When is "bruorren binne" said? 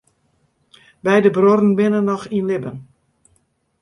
1.35-2.01